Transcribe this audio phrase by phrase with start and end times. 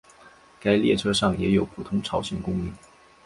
[0.59, 2.73] 该列车上也有普通朝鲜公民。